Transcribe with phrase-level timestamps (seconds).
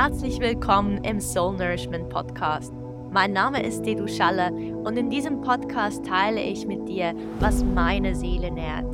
[0.00, 2.72] herzlich willkommen im Soul Nourishment Podcast.
[3.10, 8.14] Mein Name ist Dedu Schalle und in diesem Podcast teile ich mit dir, was meine
[8.14, 8.86] Seele nährt.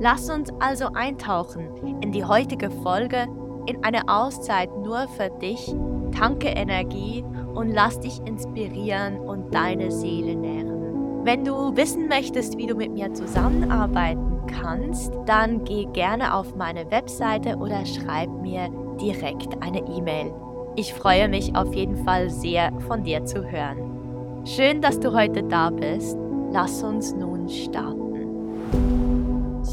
[0.00, 3.26] Lass uns also eintauchen in die heutige Folge,
[3.66, 5.74] in eine Auszeit nur für dich,
[6.18, 7.22] tanke Energie
[7.54, 11.22] und lass dich inspirieren und deine Seele nähren.
[11.22, 16.90] Wenn du wissen möchtest, wie du mit mir zusammenarbeiten kannst, dann geh gerne auf meine
[16.90, 20.32] Webseite oder schreib mir direkt eine E-Mail.
[20.78, 24.44] Ich freue mich auf jeden Fall sehr von dir zu hören.
[24.46, 26.18] Schön, dass du heute da bist.
[26.52, 28.04] Lass uns nun starten.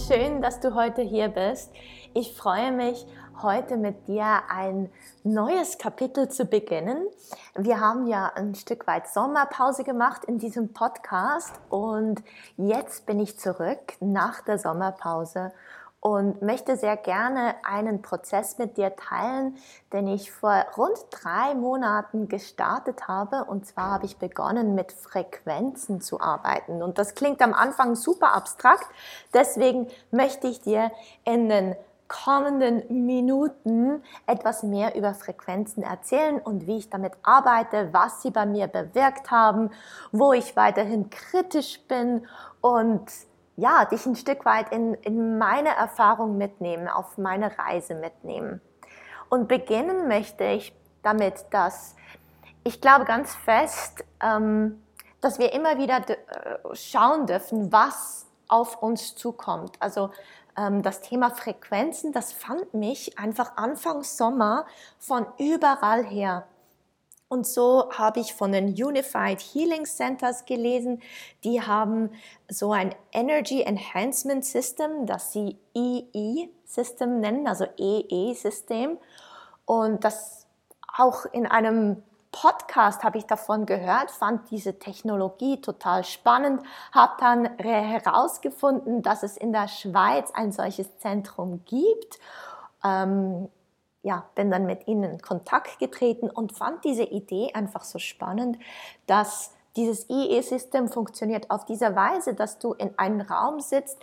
[0.07, 1.73] Schön, dass du heute hier bist.
[2.13, 3.05] Ich freue mich,
[3.41, 4.89] heute mit dir ein
[5.25, 7.05] neues Kapitel zu beginnen.
[7.57, 12.23] Wir haben ja ein Stück weit Sommerpause gemacht in diesem Podcast und
[12.55, 15.51] jetzt bin ich zurück nach der Sommerpause
[16.03, 19.55] und möchte sehr gerne einen Prozess mit dir teilen,
[19.93, 23.45] den ich vor rund drei Monaten gestartet habe.
[23.45, 26.83] Und zwar habe ich begonnen, mit Frequenzen zu arbeiten.
[26.83, 28.85] Und das klingt am Anfang super abstrakt.
[29.33, 30.91] Deswegen möchte ich dir
[31.23, 31.73] in den
[32.09, 38.45] kommenden Minuten etwas mehr über Frequenzen erzählen und wie ich damit arbeite, was sie bei
[38.45, 39.71] mir bewirkt haben,
[40.11, 42.27] wo ich weiterhin kritisch bin
[42.59, 43.05] und
[43.55, 48.61] ja, dich ein Stück weit in, in meine Erfahrung mitnehmen, auf meine Reise mitnehmen.
[49.29, 51.95] Und beginnen möchte ich damit, dass
[52.63, 54.81] ich glaube ganz fest, ähm,
[55.21, 56.15] dass wir immer wieder äh,
[56.73, 59.75] schauen dürfen, was auf uns zukommt.
[59.79, 60.11] Also
[60.57, 64.65] ähm, das Thema Frequenzen, das fand mich einfach Anfang Sommer
[64.99, 66.45] von überall her.
[67.33, 71.01] Und so habe ich von den Unified Healing Centers gelesen,
[71.43, 72.11] die haben
[72.47, 78.99] so ein Energy Enhancement System, das sie EE-System nennen, also EE-System.
[79.65, 80.45] Und das
[80.95, 87.57] auch in einem Podcast habe ich davon gehört, fand diese Technologie total spannend, habe dann
[87.57, 92.19] herausgefunden, dass es in der Schweiz ein solches Zentrum gibt.
[92.83, 93.49] Ähm,
[94.03, 98.59] ja, bin dann mit ihnen in Kontakt getreten und fand diese Idee einfach so spannend,
[99.07, 103.97] dass dieses IE-System funktioniert auf dieser Weise, dass du in einem Raum sitzt.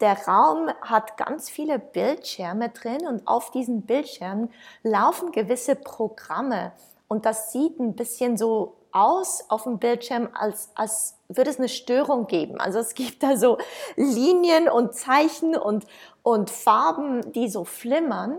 [0.00, 4.50] Der Raum hat ganz viele Bildschirme drin und auf diesen Bildschirmen
[4.82, 6.72] laufen gewisse Programme.
[7.06, 11.68] Und das sieht ein bisschen so aus auf dem Bildschirm, als, als würde es eine
[11.68, 12.58] Störung geben.
[12.58, 13.58] Also es gibt da so
[13.96, 15.86] Linien und Zeichen und,
[16.22, 18.38] und Farben, die so flimmern.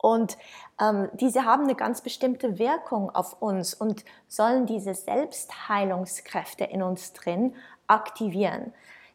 [0.00, 0.38] Und
[0.80, 7.12] ähm, diese haben eine ganz bestimmte Wirkung auf uns und sollen diese Selbstheilungskräfte in uns
[7.12, 7.54] drin
[7.88, 8.72] aktivieren.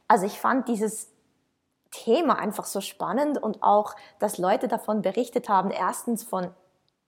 [0.08, 1.10] Also ich fand dieses
[1.90, 6.50] Thema einfach so spannend und auch, dass Leute davon berichtet haben, erstens von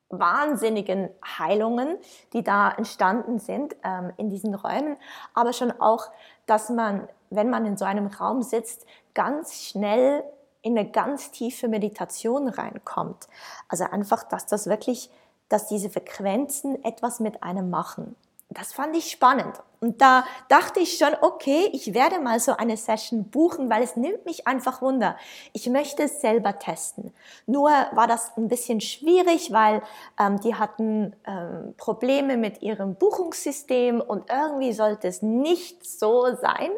[0.09, 1.97] wahnsinnigen Heilungen,
[2.33, 4.97] die da entstanden sind ähm, in diesen Räumen,
[5.33, 6.11] aber schon auch,
[6.45, 8.85] dass man, wenn man in so einem Raum sitzt,
[9.15, 10.23] ganz schnell
[10.65, 13.27] in eine ganz tiefe Meditation reinkommt.
[13.69, 15.11] Also einfach, dass das wirklich,
[15.47, 18.15] dass diese Frequenzen etwas mit einem machen.
[18.49, 19.61] Das fand ich spannend.
[19.79, 23.95] Und da dachte ich schon, okay, ich werde mal so eine Session buchen, weil es
[23.95, 25.17] nimmt mich einfach Wunder.
[25.53, 27.13] Ich möchte es selber testen.
[27.45, 29.83] Nur war das ein bisschen schwierig, weil
[30.19, 36.71] ähm, die hatten ähm, Probleme mit ihrem Buchungssystem und irgendwie sollte es nicht so sein.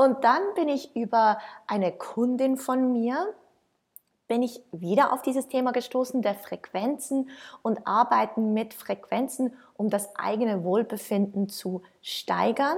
[0.00, 3.34] Und dann bin ich über eine Kundin von mir,
[4.28, 7.30] bin ich wieder auf dieses Thema gestoßen der Frequenzen
[7.62, 12.76] und arbeiten mit Frequenzen, um das eigene Wohlbefinden zu steigern.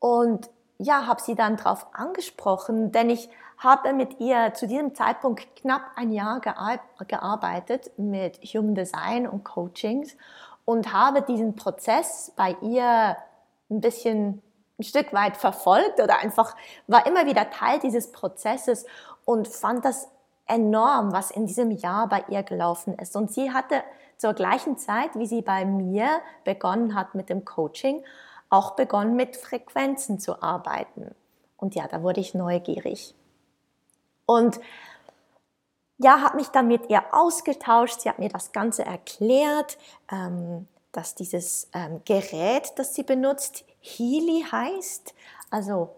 [0.00, 5.56] Und ja, habe sie dann darauf angesprochen, denn ich habe mit ihr zu diesem Zeitpunkt
[5.56, 10.14] knapp ein Jahr gearbeitet mit Human Design und Coachings
[10.66, 13.16] und habe diesen Prozess bei ihr
[13.70, 14.42] ein bisschen
[14.80, 18.86] ein Stück weit verfolgt oder einfach war immer wieder Teil dieses Prozesses
[19.24, 20.08] und fand das
[20.46, 23.14] enorm, was in diesem Jahr bei ihr gelaufen ist.
[23.14, 23.82] Und sie hatte
[24.16, 26.08] zur gleichen Zeit, wie sie bei mir
[26.44, 28.02] begonnen hat mit dem Coaching,
[28.48, 31.14] auch begonnen mit Frequenzen zu arbeiten.
[31.56, 33.14] Und ja, da wurde ich neugierig.
[34.26, 34.60] Und
[35.98, 38.00] ja, habe mich dann mit ihr ausgetauscht.
[38.00, 39.78] Sie hat mir das Ganze erklärt,
[40.10, 45.14] ähm, dass dieses ähm, Gerät, das sie benutzt, Healy heißt,
[45.50, 45.96] also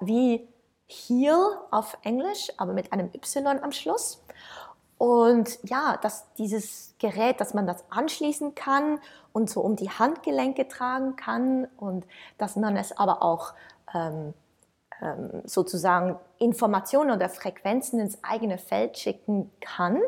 [0.00, 0.46] wie
[0.86, 4.22] Heal auf Englisch, aber mit einem Y am Schluss.
[4.98, 9.00] Und ja, dass dieses Gerät, dass man das anschließen kann
[9.32, 12.06] und so um die Handgelenke tragen kann und
[12.38, 13.54] dass man es aber auch
[13.92, 14.34] ähm,
[15.02, 20.00] ähm, sozusagen Informationen oder Frequenzen ins eigene Feld schicken kann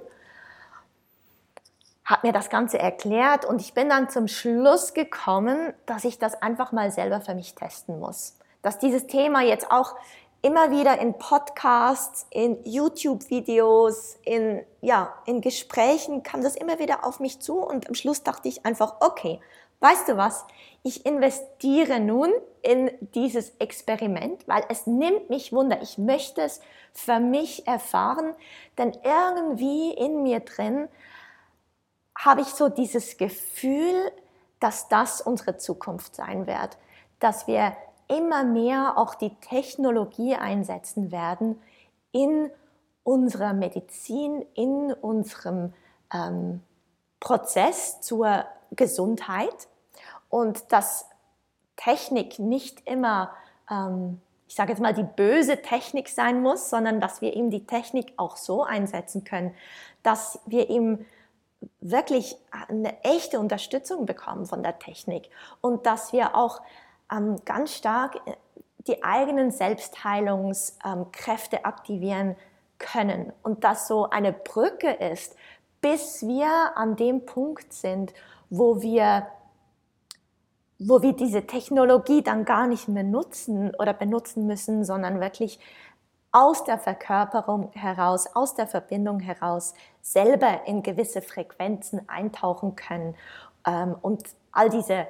[2.07, 6.41] hat mir das Ganze erklärt und ich bin dann zum Schluss gekommen, dass ich das
[6.41, 8.39] einfach mal selber für mich testen muss.
[8.63, 9.97] Dass dieses Thema jetzt auch
[10.41, 17.19] immer wieder in Podcasts, in YouTube-Videos, in, ja, in Gesprächen kam das immer wieder auf
[17.19, 19.41] mich zu und am Schluss dachte ich einfach, okay,
[19.81, 20.45] weißt du was,
[20.85, 22.31] ich investiere nun
[22.63, 25.83] in dieses Experiment, weil es nimmt mich Wunder.
[25.83, 26.61] Ich möchte es
[26.93, 28.35] für mich erfahren,
[28.79, 30.89] denn irgendwie in mir drin
[32.17, 34.11] habe ich so dieses Gefühl,
[34.61, 36.79] dass das unsere Zukunft sein wird,
[37.21, 37.77] dass wir
[38.09, 41.61] immer mehr auch die Technologie einsetzen werden
[42.13, 42.51] in
[43.03, 45.73] unserer Medizin, in unserem
[46.13, 46.63] ähm,
[47.21, 49.69] Prozess zur Gesundheit
[50.29, 51.07] und dass
[51.77, 53.33] Technik nicht immer,
[53.71, 57.67] ähm, ich sage jetzt mal, die böse Technik sein muss, sondern dass wir eben die
[57.67, 59.55] Technik auch so einsetzen können,
[60.03, 61.05] dass wir eben
[61.81, 62.37] wirklich
[62.69, 65.29] eine echte Unterstützung bekommen von der Technik.
[65.61, 66.61] Und dass wir auch
[67.11, 68.37] ähm, ganz stark äh,
[68.87, 72.37] die eigenen Selbstheilungskräfte aktivieren
[72.79, 73.33] können.
[73.43, 75.35] Und das so eine Brücke ist,
[75.81, 78.15] bis wir an dem Punkt sind,
[78.51, 79.27] wo wir
[80.79, 85.59] wo wir diese Technologie dann gar nicht mehr nutzen oder benutzen müssen, sondern wirklich
[86.33, 93.15] aus der Verkörperung heraus, aus der Verbindung heraus selber in gewisse Frequenzen eintauchen können
[93.67, 95.07] ähm, und all diese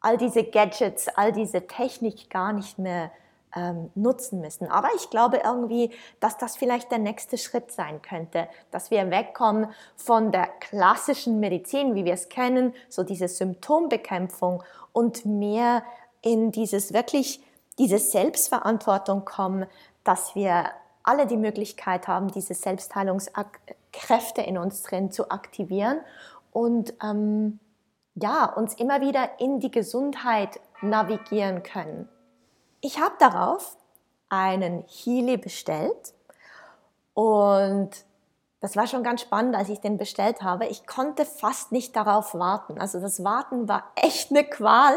[0.00, 3.10] all diese Gadgets, all diese Technik gar nicht mehr
[3.54, 4.68] ähm, nutzen müssen.
[4.68, 5.90] Aber ich glaube irgendwie,
[6.20, 11.94] dass das vielleicht der nächste Schritt sein könnte, dass wir wegkommen von der klassischen Medizin,
[11.94, 14.62] wie wir es kennen, so diese Symptombekämpfung
[14.92, 15.82] und mehr
[16.22, 17.42] in dieses wirklich,
[17.78, 19.66] diese Selbstverantwortung kommen,
[20.04, 20.70] dass wir
[21.02, 26.00] alle die Möglichkeit haben, diese Selbstheilungskräfte in uns drin zu aktivieren
[26.52, 27.58] und ähm,
[28.14, 32.08] ja, uns immer wieder in die Gesundheit navigieren können.
[32.80, 33.76] Ich habe darauf
[34.28, 36.14] einen Healy bestellt
[37.14, 37.90] und
[38.60, 40.66] das war schon ganz spannend, als ich den bestellt habe.
[40.66, 42.78] Ich konnte fast nicht darauf warten.
[42.78, 44.94] Also das Warten war echt eine Qual.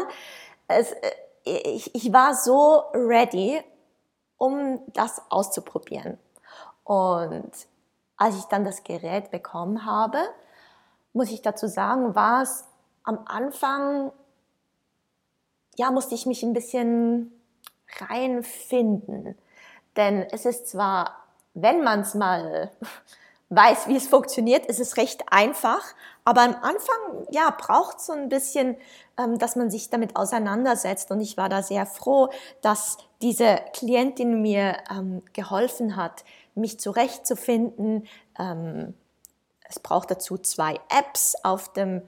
[0.68, 1.10] Es, äh,
[1.44, 3.62] ich, ich war so ready,
[4.38, 6.18] um das auszuprobieren.
[6.84, 7.52] Und
[8.16, 10.18] als ich dann das Gerät bekommen habe,
[11.12, 12.64] muss ich dazu sagen, war es
[13.04, 14.12] am Anfang,
[15.76, 17.32] ja, musste ich mich ein bisschen
[17.98, 19.36] reinfinden.
[19.96, 21.16] Denn es ist zwar,
[21.54, 22.70] wenn man es mal
[23.54, 25.82] weiß, wie es funktioniert, ist es recht einfach.
[26.24, 28.76] Aber am Anfang, ja, braucht es so ein bisschen,
[29.18, 31.10] ähm, dass man sich damit auseinandersetzt.
[31.10, 32.30] Und ich war da sehr froh,
[32.62, 36.24] dass diese Klientin mir ähm, geholfen hat,
[36.54, 38.06] mich zurechtzufinden.
[38.38, 38.94] Ähm,
[39.68, 42.02] es braucht dazu zwei Apps auf dem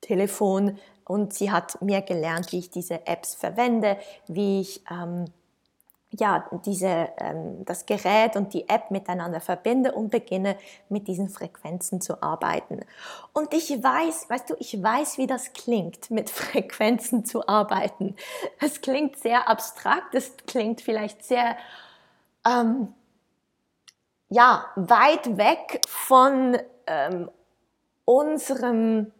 [0.00, 5.26] Telefon und sie hat mir gelernt, wie ich diese Apps verwende, wie ich ähm,
[6.18, 10.56] ja, diese, ähm, das Gerät und die App miteinander verbinde und beginne
[10.88, 12.80] mit diesen Frequenzen zu arbeiten.
[13.32, 18.16] Und ich weiß, weißt du, ich weiß, wie das klingt, mit Frequenzen zu arbeiten.
[18.60, 21.56] Es klingt sehr abstrakt, es klingt vielleicht sehr,
[22.46, 22.94] ähm,
[24.28, 27.30] ja, weit weg von ähm,
[28.04, 29.12] unserem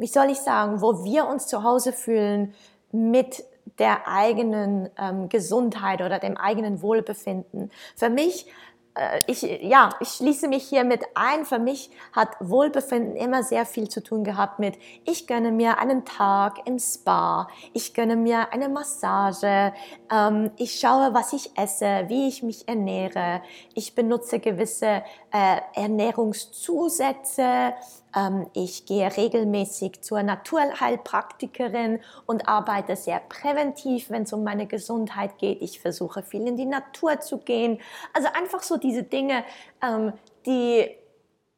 [0.00, 2.54] wie soll ich sagen, wo wir uns zu Hause fühlen
[2.90, 3.44] mit
[3.78, 7.70] der eigenen ähm, Gesundheit oder dem eigenen Wohlbefinden.
[7.96, 8.46] Für mich
[8.94, 11.44] äh, ich, ja, ich schließe mich hier mit ein.
[11.44, 16.04] Für mich hat Wohlbefinden immer sehr viel zu tun gehabt mit, ich gönne mir einen
[16.04, 19.72] Tag im Spa, ich gönne mir eine Massage,
[20.12, 23.42] ähm, ich schaue, was ich esse, wie ich mich ernähre,
[23.74, 27.74] ich benutze gewisse äh, Ernährungszusätze,
[28.54, 35.62] ich gehe regelmäßig zur Naturheilpraktikerin und arbeite sehr präventiv, wenn es um meine Gesundheit geht.
[35.62, 37.80] Ich versuche viel in die Natur zu gehen.
[38.12, 39.44] Also einfach so diese Dinge,
[39.82, 40.12] ähm,
[40.44, 40.90] die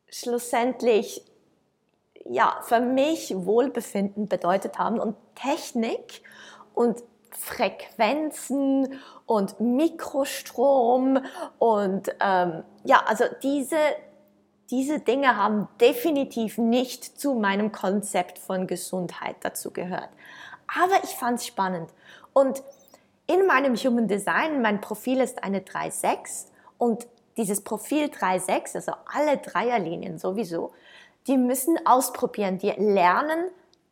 [0.09, 1.25] schlussendlich
[2.25, 6.23] ja, für mich Wohlbefinden bedeutet haben und Technik
[6.75, 11.19] und Frequenzen und Mikrostrom
[11.59, 13.77] und ähm, ja, also diese
[14.73, 20.09] diese Dinge haben definitiv nicht zu meinem Konzept von Gesundheit dazu gehört.
[20.67, 21.91] Aber ich fand es spannend.
[22.33, 22.63] Und
[23.27, 26.47] in meinem Human Design, mein Profil ist eine 3.6
[26.79, 30.73] und dieses Profil 3.6, also alle Dreierlinien sowieso,
[31.27, 33.51] die müssen ausprobieren, die lernen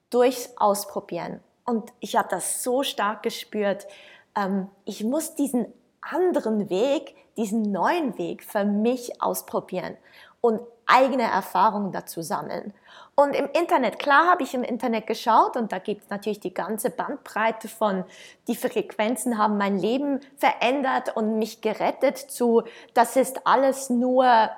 [0.08, 1.40] durchs Ausprobieren.
[1.66, 3.86] Und ich habe das so stark gespürt.
[4.34, 5.66] Ähm, ich muss diesen
[6.00, 9.96] anderen Weg, diesen neuen Weg für mich ausprobieren.
[10.40, 12.72] Und eigene Erfahrungen dazu sammeln.
[13.14, 16.54] Und im Internet, klar habe ich im Internet geschaut und da gibt es natürlich die
[16.54, 18.04] ganze Bandbreite von,
[18.48, 22.62] die Frequenzen haben mein Leben verändert und mich gerettet zu,
[22.94, 24.50] das ist alles nur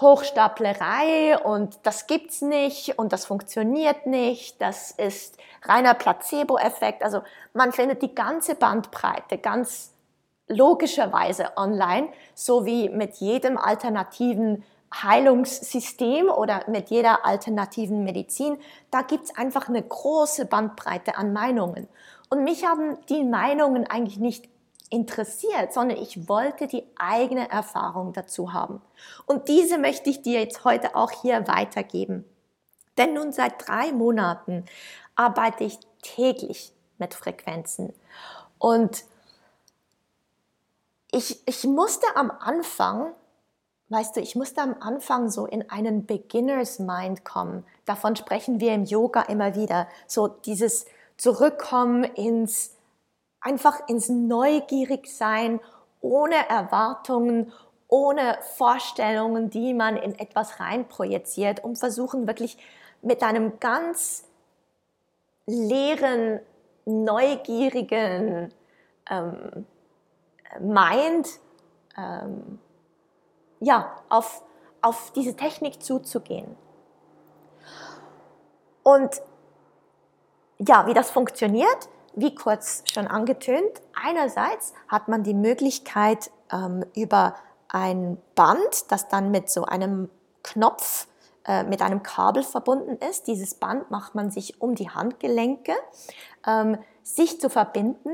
[0.00, 7.02] Hochstaplerei und das gibt's nicht und das funktioniert nicht, das ist reiner Placebo-Effekt.
[7.02, 9.92] Also man findet die ganze Bandbreite ganz
[10.48, 18.58] logischerweise online, so wie mit jedem alternativen Heilungssystem oder mit jeder alternativen Medizin.
[18.90, 21.88] Da gibt's einfach eine große Bandbreite an Meinungen.
[22.28, 24.48] Und mich haben die Meinungen eigentlich nicht
[24.90, 28.82] interessiert, sondern ich wollte die eigene Erfahrung dazu haben.
[29.26, 32.24] Und diese möchte ich dir jetzt heute auch hier weitergeben.
[32.98, 34.66] Denn nun seit drei Monaten
[35.14, 37.94] arbeite ich täglich mit Frequenzen.
[38.58, 39.04] Und
[41.10, 43.14] ich, ich musste am Anfang,
[43.92, 47.64] weißt du, ich musste am Anfang so in einen Beginner's Mind kommen.
[47.84, 49.86] Davon sprechen wir im Yoga immer wieder.
[50.06, 52.76] So dieses Zurückkommen ins
[53.40, 55.60] einfach ins Neugierigsein,
[56.00, 57.52] ohne Erwartungen,
[57.88, 62.56] ohne Vorstellungen, die man in etwas reinprojiziert und versuchen wirklich
[63.02, 64.24] mit einem ganz
[65.46, 66.40] leeren,
[66.86, 68.52] neugierigen
[69.10, 69.66] ähm,
[70.60, 71.28] Mind
[71.98, 72.58] ähm,
[73.62, 74.42] ja, auf,
[74.80, 76.56] auf diese Technik zuzugehen.
[78.82, 79.22] Und
[80.58, 87.36] ja, wie das funktioniert, wie kurz schon angetönt, einerseits hat man die Möglichkeit ähm, über
[87.68, 90.10] ein Band, das dann mit so einem
[90.42, 91.06] Knopf,
[91.46, 95.72] äh, mit einem Kabel verbunden ist, dieses Band macht man sich um die Handgelenke,
[96.46, 98.10] ähm, sich zu verbinden.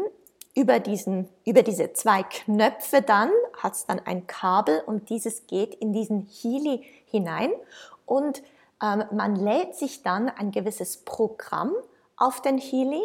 [0.59, 3.31] Über, diesen, über diese zwei Knöpfe dann
[3.62, 7.53] hat es dann ein Kabel und dieses geht in diesen Healy hinein
[8.07, 8.43] und
[8.83, 11.73] ähm, man lädt sich dann ein gewisses Programm
[12.17, 13.03] auf den Healy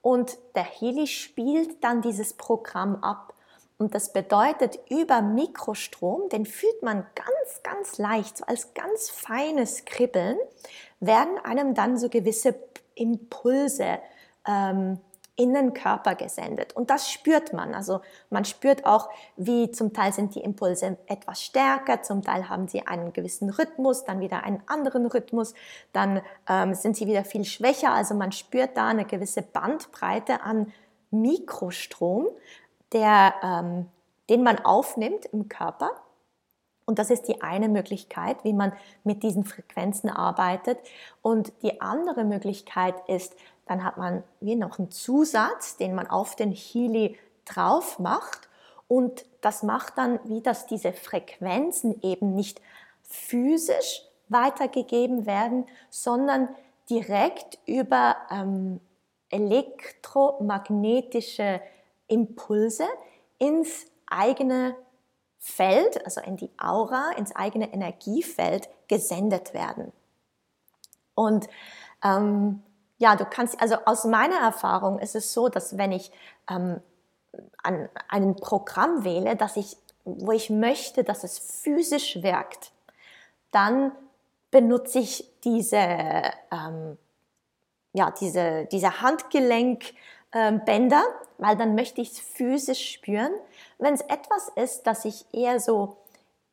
[0.00, 3.34] und der Heli spielt dann dieses Programm ab.
[3.76, 9.84] Und das bedeutet, über Mikrostrom, den fühlt man ganz, ganz leicht, so als ganz feines
[9.84, 10.38] Kribbeln,
[11.00, 12.54] werden einem dann so gewisse
[12.94, 13.98] Impulse
[14.48, 14.98] ähm,
[15.36, 16.74] in den Körper gesendet.
[16.74, 17.74] Und das spürt man.
[17.74, 18.00] Also
[18.30, 22.86] man spürt auch, wie zum Teil sind die Impulse etwas stärker, zum Teil haben sie
[22.86, 25.54] einen gewissen Rhythmus, dann wieder einen anderen Rhythmus,
[25.92, 27.92] dann ähm, sind sie wieder viel schwächer.
[27.92, 30.72] Also man spürt da eine gewisse Bandbreite an
[31.10, 32.28] Mikrostrom,
[32.92, 33.86] der, ähm,
[34.30, 35.90] den man aufnimmt im Körper.
[36.86, 40.78] Und das ist die eine Möglichkeit, wie man mit diesen Frequenzen arbeitet.
[41.20, 43.34] Und die andere Möglichkeit ist,
[43.66, 48.48] dann hat man wie noch einen Zusatz, den man auf den Healy drauf macht.
[48.88, 52.60] Und das macht dann, wie dass diese Frequenzen eben nicht
[53.02, 56.48] physisch weitergegeben werden, sondern
[56.88, 58.80] direkt über ähm,
[59.30, 61.60] elektromagnetische
[62.06, 62.86] Impulse
[63.38, 64.76] ins eigene
[65.38, 69.92] Feld, also in die Aura, ins eigene Energiefeld gesendet werden.
[71.14, 71.48] Und
[72.04, 72.62] ähm,
[72.98, 76.10] ja, du kannst, also aus meiner Erfahrung ist es so, dass wenn ich
[76.48, 76.80] ähm,
[77.62, 82.72] an ein Programm wähle, dass ich, wo ich möchte, dass es physisch wirkt,
[83.50, 83.92] dann
[84.50, 86.96] benutze ich diese, ähm,
[87.92, 89.92] ja, diese, diese Handgelenkbänder,
[90.32, 91.02] ähm,
[91.38, 93.32] weil dann möchte ich es physisch spüren.
[93.78, 95.96] Wenn es etwas ist, das ich eher so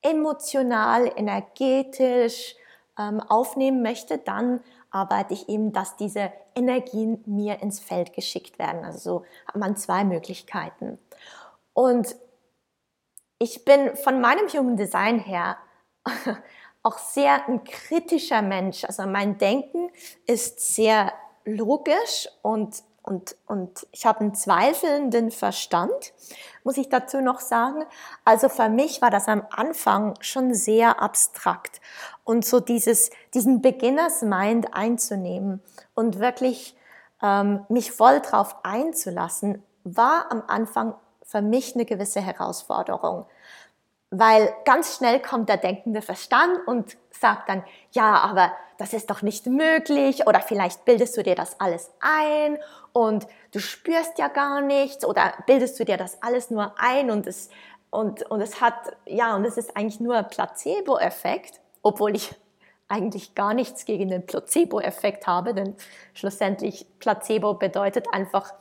[0.01, 2.55] emotional, energetisch
[2.97, 8.85] ähm, aufnehmen möchte, dann arbeite ich eben, dass diese Energien mir ins Feld geschickt werden.
[8.85, 10.99] Also so hat man zwei Möglichkeiten.
[11.73, 12.15] Und
[13.39, 15.57] ich bin von meinem Human Design her
[16.83, 18.83] auch sehr ein kritischer Mensch.
[18.85, 19.89] Also mein Denken
[20.27, 21.11] ist sehr
[21.45, 26.13] logisch und und, und ich habe einen zweifelnden Verstand,
[26.63, 27.83] muss ich dazu noch sagen.
[28.23, 31.81] Also für mich war das am Anfang schon sehr abstrakt
[32.23, 35.61] und so dieses, diesen Beginners Mind einzunehmen
[35.93, 36.75] und wirklich
[37.21, 43.25] ähm, mich voll drauf einzulassen, war am Anfang für mich eine gewisse Herausforderung.
[44.11, 49.21] Weil ganz schnell kommt der denkende Verstand und sagt dann, ja, aber das ist doch
[49.21, 52.59] nicht möglich oder vielleicht bildest du dir das alles ein
[52.91, 57.27] und du spürst ja gar nichts oder bildest du dir das alles nur ein und
[57.27, 57.49] es,
[57.89, 62.33] und, und es hat, ja, und es ist eigentlich nur Placebo-Effekt, obwohl ich
[62.87, 65.75] eigentlich gar nichts gegen den Placebo-Effekt habe, denn
[66.13, 68.53] schlussendlich Placebo bedeutet einfach,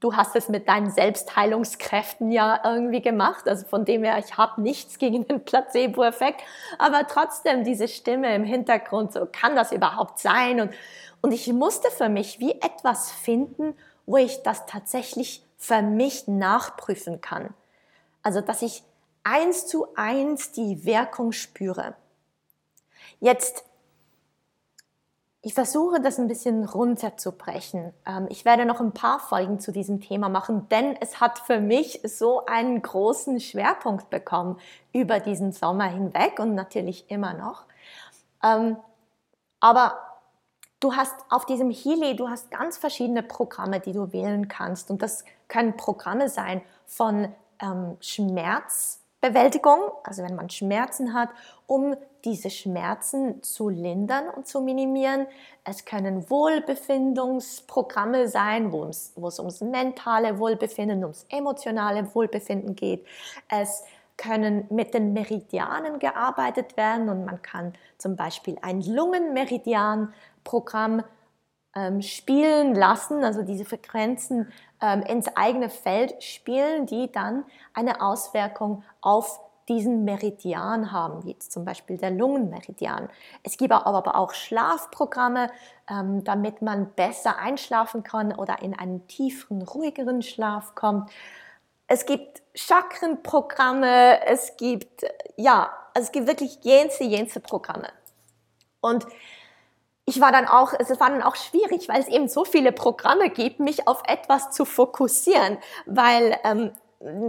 [0.00, 3.48] du hast es mit deinen Selbstheilungskräften ja irgendwie gemacht.
[3.48, 6.42] Also von dem her, ich habe nichts gegen den Placebo-Effekt,
[6.78, 10.60] aber trotzdem diese Stimme im Hintergrund, so kann das überhaupt sein?
[10.60, 10.72] Und,
[11.20, 13.74] und ich musste für mich wie etwas finden,
[14.06, 17.54] wo ich das tatsächlich für mich nachprüfen kann.
[18.24, 18.82] Also, dass ich
[19.22, 21.94] eins zu eins die Wirkung spüre.
[23.20, 23.64] Jetzt,
[25.40, 27.92] ich versuche das ein bisschen runterzubrechen.
[28.06, 31.60] Ähm, ich werde noch ein paar Folgen zu diesem Thema machen, denn es hat für
[31.60, 34.58] mich so einen großen Schwerpunkt bekommen
[34.92, 37.64] über diesen Sommer hinweg und natürlich immer noch.
[38.42, 38.76] Ähm,
[39.60, 39.98] aber
[40.82, 44.90] Du hast auf diesem Healy, du hast ganz verschiedene Programme, die du wählen kannst.
[44.90, 47.96] Und das können Programme sein von ähm,
[49.22, 51.28] Schmerzbewältigung, also wenn man Schmerzen hat,
[51.66, 55.26] um diese Schmerzen zu lindern und zu minimieren.
[55.64, 63.06] Es können Wohlbefindungsprogramme sein, wo es, wo es ums mentale Wohlbefinden, ums emotionale Wohlbefinden geht.
[63.48, 63.84] Es
[64.16, 70.12] können mit den Meridianen gearbeitet werden und man kann zum Beispiel ein Lungenmeridian
[70.44, 71.02] Programm
[71.74, 78.84] ähm, spielen lassen, also diese Frequenzen ähm, ins eigene Feld spielen, die dann eine Auswirkung
[79.00, 83.08] auf diesen Meridian haben, wie jetzt zum Beispiel der Lungenmeridian.
[83.42, 85.50] Es gibt aber auch Schlafprogramme,
[85.88, 91.10] ähm, damit man besser einschlafen kann oder in einen tieferen, ruhigeren Schlaf kommt.
[91.86, 95.04] Es gibt Chakrenprogramme, es gibt,
[95.36, 97.88] ja, es gibt wirklich jense, jense Programme.
[98.80, 99.06] Und
[100.04, 103.30] ich war dann auch, es war dann auch schwierig, weil es eben so viele Programme
[103.30, 106.72] gibt, mich auf etwas zu fokussieren, weil ähm,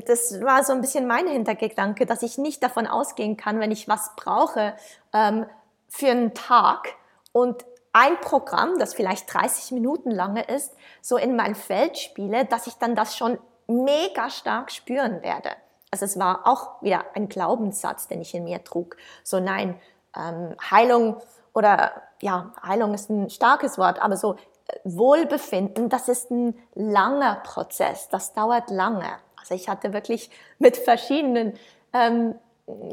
[0.05, 3.87] das war so ein bisschen mein Hintergedanke, dass ich nicht davon ausgehen kann, wenn ich
[3.87, 4.75] was brauche
[5.13, 5.45] ähm,
[5.87, 6.89] für einen Tag
[7.31, 12.65] und ein Programm, das vielleicht 30 Minuten lange ist, so in mein Feld spiele, dass
[12.65, 13.37] ich dann das schon
[13.67, 15.49] mega stark spüren werde.
[15.91, 18.97] Also es war auch wieder ein Glaubenssatz, den ich in mir trug.
[19.23, 19.79] So nein,
[20.17, 21.17] ähm, Heilung
[21.53, 21.91] oder
[22.21, 24.35] ja, Heilung ist ein starkes Wort, aber so
[24.67, 29.09] äh, Wohlbefinden, das ist ein langer Prozess, das dauert lange.
[29.39, 31.53] Also ich hatte wirklich mit verschiedenen
[31.91, 32.35] ähm,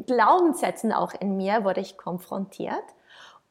[0.06, 2.84] Glaubenssätzen auch in mir, wurde ich konfrontiert.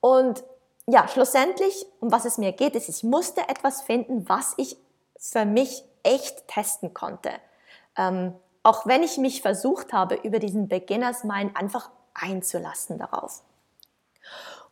[0.02, 0.44] Und
[0.88, 4.78] ja, schlussendlich, um was es mir geht, ist, ich musste etwas finden, was ich
[5.18, 7.32] für mich echt testen konnte.
[7.96, 13.44] Ähm, auch wenn ich mich versucht habe, über diesen Beginners Mind einfach einzulassen darauf.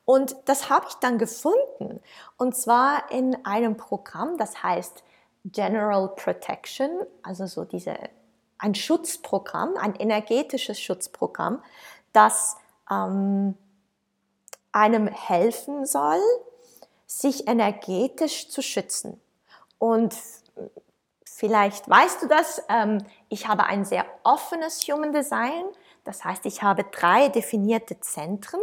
[0.08, 2.00] Und das habe ich dann gefunden.
[2.38, 5.04] Und zwar in einem Programm, das heißt
[5.44, 6.90] General Protection,
[7.24, 7.94] also so diese,
[8.58, 11.62] ein Schutzprogramm, ein energetisches Schutzprogramm,
[12.14, 12.56] das
[12.90, 13.56] ähm,
[14.72, 16.22] einem helfen soll,
[17.06, 19.20] sich energetisch zu schützen.
[19.78, 20.16] Und
[21.26, 25.66] vielleicht weißt du das, ähm, ich habe ein sehr offenes Human Design.
[26.06, 28.62] Das heißt, ich habe drei definierte Zentren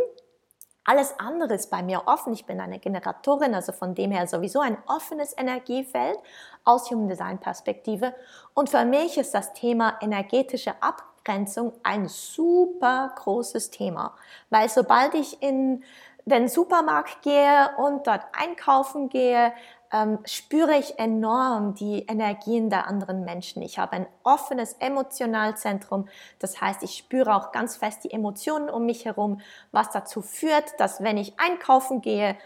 [0.85, 2.33] alles andere ist bei mir offen.
[2.33, 6.19] Ich bin eine Generatorin, also von dem her sowieso ein offenes Energiefeld
[6.65, 8.15] aus Human Design Perspektive.
[8.53, 14.15] Und für mich ist das Thema energetische Abgrenzung ein super großes Thema,
[14.51, 15.83] weil sobald ich in
[16.27, 19.53] den Supermarkt gehe und dort einkaufen gehe,
[19.95, 23.63] ähm, spüre ich enorm die Energien der anderen Menschen.
[23.63, 26.09] Ich habe ein offenes Emotionalzentrum.
[26.41, 30.81] Das heißt, ich spüre auch ganz fest die Emotionen um mich herum, was dazu führt,
[30.81, 32.37] dass wenn ich einkaufen gehe,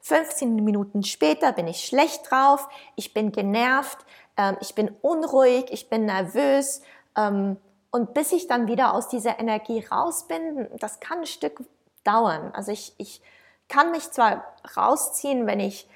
[0.00, 3.98] 15 Minuten später bin ich schlecht drauf, ich bin genervt,
[4.36, 6.82] ähm, ich bin unruhig, ich bin nervös.
[7.16, 7.56] Ähm,
[7.92, 11.60] und bis ich dann wieder aus dieser Energie raus bin, das kann ein Stück
[12.02, 12.50] dauern.
[12.52, 13.22] Also ich, ich
[13.68, 14.44] kann mich zwar
[14.76, 15.88] rausziehen, wenn ich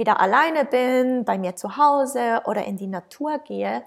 [0.00, 3.82] wieder alleine bin, bei mir zu Hause oder in die Natur gehe.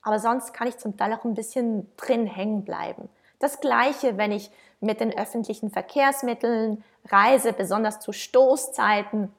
[0.00, 3.08] Aber sonst kann ich zum Teil auch ein bisschen drin hängen bleiben.
[3.40, 9.34] Das gleiche, wenn ich mit den öffentlichen Verkehrsmitteln reise, besonders zu Stoßzeiten.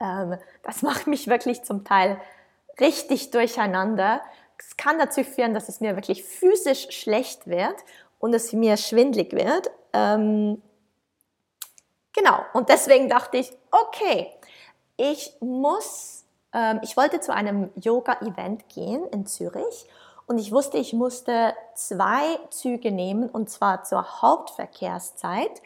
[0.00, 2.20] Ähm, das macht mich wirklich zum Teil
[2.80, 4.22] richtig durcheinander.
[4.58, 7.76] Es kann dazu führen, dass es mir wirklich physisch schlecht wird
[8.18, 9.70] und es mir schwindlig wird.
[9.92, 10.60] Ähm,
[12.12, 14.32] genau, und deswegen dachte ich, okay,
[14.96, 19.86] ich muss, ähm, ich wollte zu einem Yoga-Event gehen in Zürich
[20.26, 25.62] und ich wusste, ich musste zwei Züge nehmen und zwar zur Hauptverkehrszeit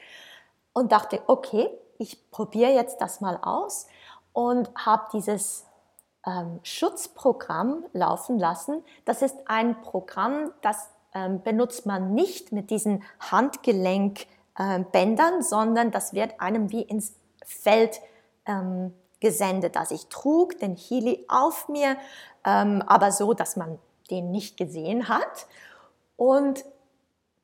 [0.73, 3.87] und dachte, okay, ich probiere jetzt das mal aus
[4.33, 5.67] und habe dieses
[6.27, 8.85] ähm, Schutzprogramm laufen lassen.
[9.05, 16.13] Das ist ein Programm, das ähm, benutzt man nicht mit diesen Handgelenkbändern, ähm, sondern das
[16.13, 17.15] wird einem wie ins
[17.45, 18.01] Feld
[18.47, 19.77] ähm, gesendet.
[19.77, 21.97] Also ich trug den Healy auf mir,
[22.45, 23.79] ähm, aber so, dass man
[24.11, 25.47] den nicht gesehen hat.
[26.17, 26.65] Und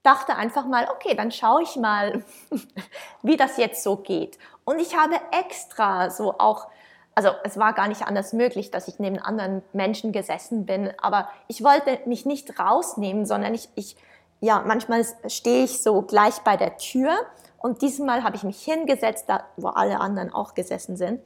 [0.02, 2.22] dachte einfach mal, okay, dann schaue ich mal,
[3.22, 4.38] wie das jetzt so geht.
[4.64, 6.68] Und ich habe extra so auch,
[7.14, 11.28] also es war gar nicht anders möglich, dass ich neben anderen Menschen gesessen bin, aber
[11.48, 13.96] ich wollte mich nicht rausnehmen, sondern ich, ich
[14.40, 17.12] ja, manchmal stehe ich so gleich bei der Tür
[17.58, 21.20] und diesmal habe ich mich hingesetzt, da wo alle anderen auch gesessen sind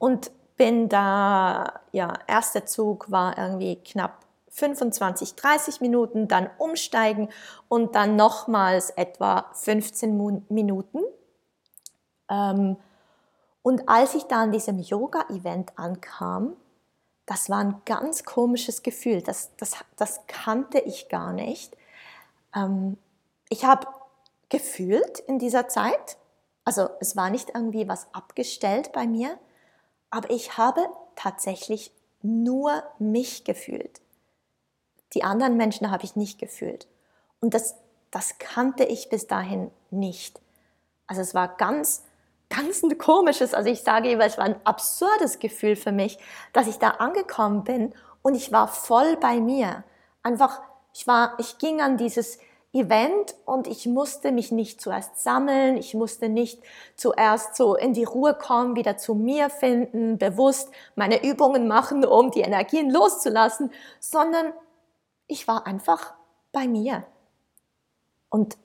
[0.00, 7.28] und bin da, ja, erster Zug war irgendwie knapp 25, 30 Minuten, dann umsteigen
[7.68, 10.98] und dann nochmals etwa 15 Minuten.
[12.28, 12.76] Ähm,
[13.62, 16.56] und als ich da an diesem Yoga-Event ankam,
[17.26, 19.22] das war ein ganz komisches Gefühl.
[19.22, 21.76] Das, das, das kannte ich gar nicht.
[22.54, 22.96] Ähm,
[23.50, 23.86] ich habe
[24.48, 26.16] gefühlt in dieser Zeit,
[26.64, 29.38] also es war nicht irgendwie was abgestellt bei mir,
[30.10, 31.92] aber ich habe tatsächlich
[32.22, 34.00] nur mich gefühlt.
[35.14, 36.86] Die anderen Menschen habe ich nicht gefühlt.
[37.40, 37.74] Und das,
[38.10, 40.40] das kannte ich bis dahin nicht.
[41.06, 42.04] Also es war ganz,
[42.48, 46.18] ganz ein komisches, also ich sage jeweils, es war ein absurdes Gefühl für mich,
[46.52, 49.84] dass ich da angekommen bin und ich war voll bei mir.
[50.22, 50.60] Einfach,
[50.92, 52.38] ich war, ich ging an dieses
[52.72, 56.62] Event und ich musste mich nicht zuerst sammeln, ich musste nicht
[56.94, 62.30] zuerst so in die Ruhe kommen, wieder zu mir finden, bewusst meine Übungen machen, um
[62.30, 64.52] die Energien loszulassen, sondern
[65.26, 66.14] ich war einfach
[66.52, 67.04] bei mir.
[68.28, 68.56] Und,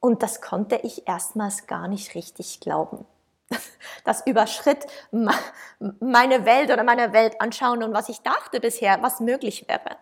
[0.00, 3.06] und das konnte ich erstmals gar nicht richtig glauben.
[4.04, 9.68] Das überschritt meine Welt oder meine Welt anschauen und was ich dachte bisher, was möglich
[9.68, 9.96] wäre.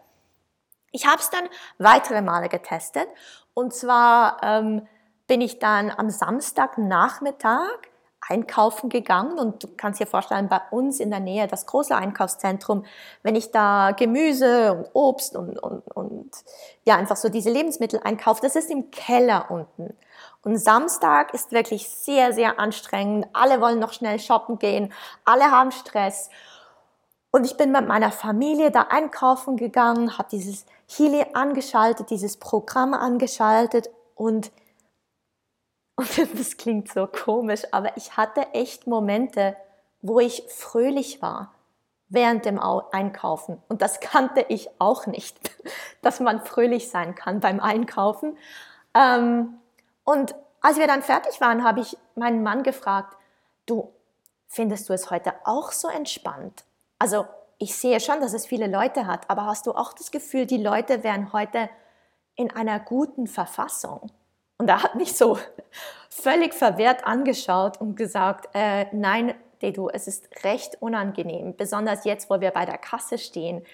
[0.92, 3.08] Ich habe es dann weitere Male getestet
[3.54, 4.86] und zwar ähm,
[5.26, 7.78] bin ich dann am Samstagnachmittag
[8.28, 12.84] einkaufen gegangen und du kannst dir vorstellen, bei uns in der Nähe das große Einkaufszentrum,
[13.22, 16.30] wenn ich da Gemüse und Obst und, und, und
[16.84, 19.96] ja, einfach so diese Lebensmittel einkaufe, das ist im Keller unten.
[20.42, 23.26] Und Samstag ist wirklich sehr, sehr anstrengend.
[23.32, 24.92] Alle wollen noch schnell shoppen gehen,
[25.24, 26.30] alle haben Stress.
[27.30, 32.94] Und ich bin mit meiner Familie da einkaufen gegangen, habe dieses Healy angeschaltet, dieses Programm
[32.94, 34.50] angeschaltet und
[35.96, 39.56] und das klingt so komisch, aber ich hatte echt Momente,
[40.02, 41.54] wo ich fröhlich war
[42.08, 43.60] während dem Einkaufen.
[43.68, 45.38] Und das kannte ich auch nicht,
[46.02, 48.36] dass man fröhlich sein kann beim Einkaufen.
[48.94, 49.58] Ähm,
[50.04, 53.16] und als wir dann fertig waren, habe ich meinen Mann gefragt,
[53.66, 53.92] du,
[54.46, 56.64] findest du es heute auch so entspannt?
[56.98, 57.26] Also
[57.58, 60.62] ich sehe schon, dass es viele Leute hat, aber hast du auch das Gefühl, die
[60.62, 61.70] Leute wären heute
[62.34, 64.10] in einer guten Verfassung?
[64.58, 65.38] Und er hat mich so
[66.10, 72.40] völlig verwehrt angeschaut und gesagt, äh, nein, Dedu, es ist recht unangenehm, besonders jetzt, wo
[72.40, 73.64] wir bei der Kasse stehen.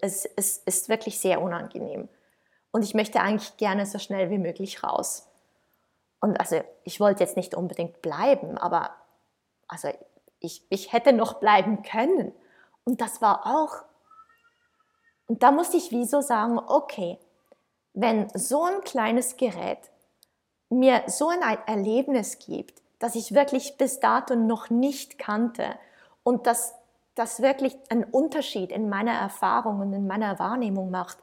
[0.00, 2.08] Es, es ist wirklich sehr unangenehm.
[2.70, 5.28] Und ich möchte eigentlich gerne so schnell wie möglich raus.
[6.20, 8.90] Und also ich wollte jetzt nicht unbedingt bleiben, aber
[9.68, 9.88] also
[10.40, 12.32] ich, ich hätte noch bleiben können.
[12.84, 13.84] Und das war auch,
[15.26, 17.18] und da musste ich wieso sagen, okay,
[17.94, 19.78] wenn so ein kleines Gerät
[20.70, 25.76] mir so ein Erlebnis gibt, das ich wirklich bis dato noch nicht kannte
[26.22, 26.74] und das,
[27.14, 31.18] das wirklich einen Unterschied in meiner Erfahrung und in meiner Wahrnehmung macht,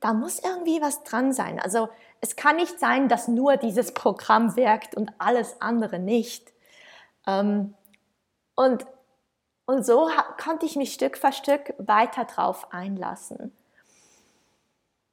[0.00, 1.60] da muss irgendwie was dran sein.
[1.60, 1.88] Also
[2.20, 6.52] es kann nicht sein, dass nur dieses Programm wirkt und alles andere nicht.
[7.26, 7.74] Ähm,
[8.54, 8.86] und,
[9.66, 10.10] und so
[10.42, 13.52] konnte ich mich Stück für Stück weiter drauf einlassen.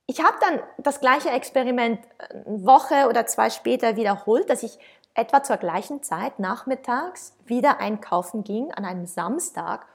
[0.07, 4.79] Ich habe dann das gleiche Experiment eine Woche oder zwei später wiederholt, dass ich
[5.13, 9.85] etwa zur gleichen Zeit nachmittags wieder einkaufen ging an einem Samstag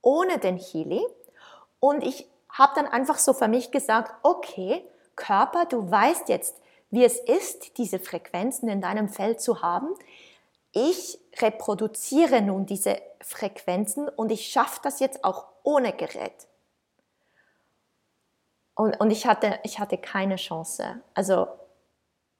[0.00, 1.04] ohne den Healy.
[1.80, 4.84] Und ich habe dann einfach so für mich gesagt, okay,
[5.16, 9.88] Körper, du weißt jetzt, wie es ist, diese Frequenzen in deinem Feld zu haben.
[10.76, 16.48] Ich reproduziere nun diese Frequenzen und ich schaffe das jetzt auch ohne Gerät.
[18.74, 21.00] Und, und ich, hatte, ich hatte keine Chance.
[21.14, 21.46] Also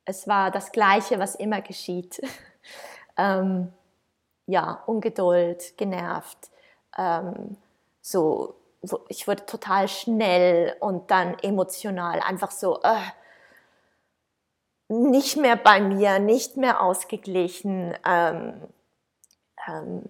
[0.04, 2.20] es war das Gleiche, was immer geschieht.
[3.16, 3.72] ähm,
[4.46, 6.50] ja, Ungeduld, genervt.
[6.98, 7.56] Ähm,
[8.00, 8.56] so,
[9.08, 12.96] ich wurde total schnell und dann emotional, einfach so äh,
[14.88, 17.94] nicht mehr bei mir, nicht mehr ausgeglichen.
[18.06, 18.54] Ähm,
[19.66, 20.02] ähm,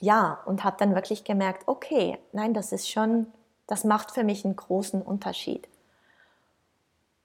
[0.00, 3.32] ja, und habe dann wirklich gemerkt, okay, nein, das ist schon
[3.68, 5.68] das macht für mich einen großen Unterschied.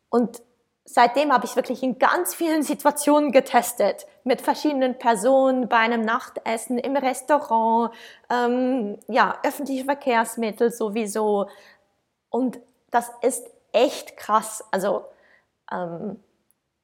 [0.10, 0.44] Und
[0.86, 6.78] seitdem habe ich wirklich in ganz vielen Situationen getestet, mit verschiedenen Personen, bei einem Nachtessen,
[6.78, 7.92] im Restaurant,
[8.30, 11.48] ähm, ja, öffentliche Verkehrsmittel sowieso.
[12.30, 12.60] Und
[12.92, 14.64] das ist echt krass.
[14.72, 15.06] Also
[15.72, 16.22] ähm,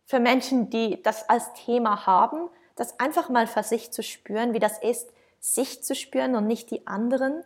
[0.09, 4.59] für Menschen, die das als Thema haben, das einfach mal für sich zu spüren, wie
[4.59, 7.43] das ist, sich zu spüren und nicht die anderen,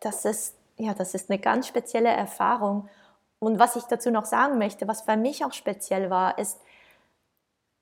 [0.00, 2.90] das ist, ja, das ist eine ganz spezielle Erfahrung.
[3.38, 6.60] Und was ich dazu noch sagen möchte, was für mich auch speziell war, ist,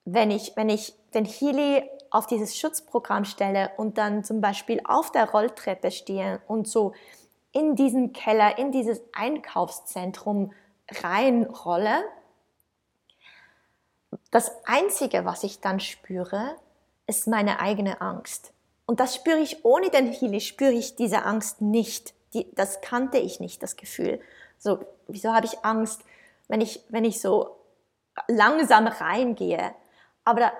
[0.04, 5.10] wenn ich, wenn ich den Healy auf dieses Schutzprogramm stelle und dann zum Beispiel auf
[5.10, 6.92] der Rolltreppe stehe und so
[7.50, 10.52] in diesen Keller, in dieses Einkaufszentrum
[11.02, 12.04] reinrolle,
[14.30, 16.56] das Einzige, was ich dann spüre,
[17.06, 18.52] ist meine eigene Angst.
[18.86, 22.14] Und das spüre ich ohne den Healy, spüre ich diese Angst nicht.
[22.34, 24.20] Die, das kannte ich nicht, das Gefühl.
[24.58, 26.02] So, wieso habe ich Angst,
[26.48, 27.56] wenn ich, wenn ich so
[28.28, 29.74] langsam reingehe?
[30.24, 30.52] Aber da,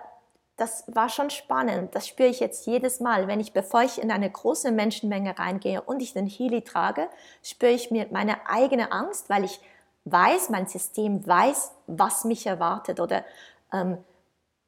[0.56, 1.94] das war schon spannend.
[1.94, 3.26] Das spüre ich jetzt jedes Mal.
[3.26, 7.08] Wenn ich, bevor ich in eine große Menschenmenge reingehe und ich den Healy trage,
[7.42, 9.60] spüre ich mir meine eigene Angst, weil ich
[10.04, 13.24] weiß, mein System weiß, was mich erwartet oder
[13.72, 13.98] ähm,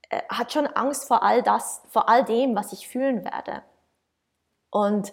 [0.08, 3.62] äh, hat schon Angst vor all das, vor all dem, was ich fühlen werde.
[4.70, 5.12] Und,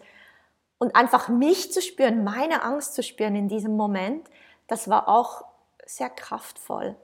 [0.77, 4.27] und einfach mich zu spüren, meine Angst zu spüren in diesem Moment,
[4.67, 5.43] das war auch
[5.86, 6.95] sehr kraftvoll.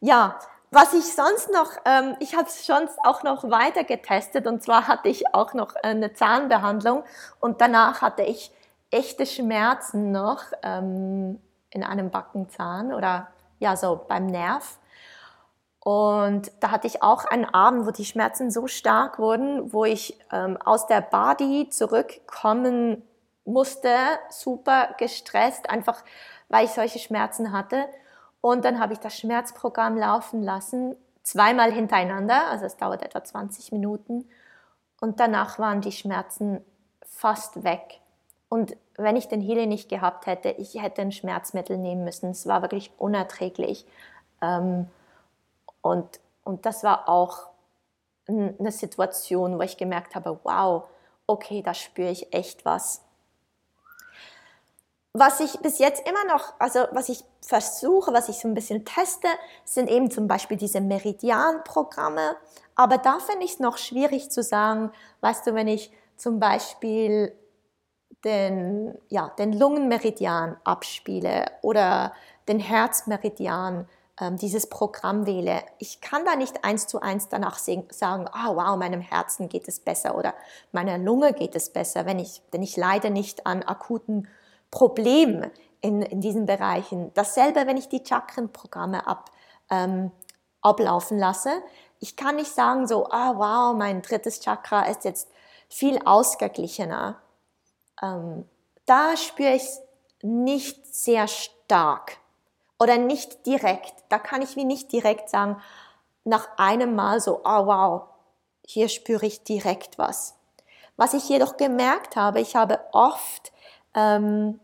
[0.00, 0.38] Ja,
[0.70, 4.88] was ich sonst noch, ähm, ich habe es schon auch noch weiter getestet und zwar
[4.88, 7.04] hatte ich auch noch eine Zahnbehandlung
[7.38, 8.50] und danach hatte ich
[8.90, 11.40] echte Schmerzen noch ähm,
[11.74, 14.78] in einem Backenzahn oder ja so beim Nerv.
[15.80, 20.18] Und da hatte ich auch einen Abend, wo die Schmerzen so stark wurden, wo ich
[20.32, 23.02] ähm, aus der Body zurückkommen
[23.44, 23.94] musste,
[24.30, 26.02] super gestresst, einfach
[26.48, 27.86] weil ich solche Schmerzen hatte.
[28.40, 33.72] Und dann habe ich das Schmerzprogramm laufen lassen, zweimal hintereinander, also es dauert etwa 20
[33.72, 34.28] Minuten.
[35.00, 36.64] Und danach waren die Schmerzen
[37.02, 38.00] fast weg.
[38.48, 42.30] Und wenn ich den Healing nicht gehabt hätte, ich hätte ein Schmerzmittel nehmen müssen.
[42.30, 43.86] Es war wirklich unerträglich.
[44.40, 44.88] Ähm,
[45.82, 47.48] und, und das war auch
[48.26, 50.84] eine Situation, wo ich gemerkt habe, wow,
[51.26, 53.02] okay, da spüre ich echt was.
[55.12, 58.84] Was ich bis jetzt immer noch, also was ich versuche, was ich so ein bisschen
[58.84, 59.28] teste,
[59.64, 62.36] sind eben zum Beispiel diese Meridian-Programme.
[62.74, 67.32] Aber da finde ich es noch schwierig zu sagen, weißt du, wenn ich zum Beispiel
[68.24, 72.12] den, ja, den Lungenmeridian abspiele oder
[72.48, 73.86] den Herzmeridian,
[74.20, 75.62] ähm, dieses Programm wähle.
[75.78, 79.66] Ich kann da nicht eins zu eins danach sagen, ah oh, wow, meinem Herzen geht
[79.68, 80.34] es besser oder
[80.72, 84.28] meiner Lunge geht es besser, wenn ich, denn ich leide nicht an akuten
[84.70, 87.12] Problemen in, in diesen Bereichen.
[87.14, 89.30] Dasselbe, wenn ich die Chakrenprogramme ab,
[89.70, 90.12] ähm,
[90.62, 91.50] ablaufen lasse.
[91.98, 95.28] Ich kann nicht sagen so, ah oh, wow, mein drittes Chakra ist jetzt
[95.68, 97.20] viel ausgeglichener.
[98.02, 98.48] Ähm,
[98.86, 99.68] da spüre ich
[100.22, 102.18] nicht sehr stark
[102.78, 103.94] oder nicht direkt.
[104.08, 105.60] Da kann ich wie nicht direkt sagen,
[106.24, 108.02] nach einem Mal so, oh wow,
[108.66, 110.34] hier spüre ich direkt was.
[110.96, 113.52] Was ich jedoch gemerkt habe, ich habe oft
[113.94, 114.60] ähm,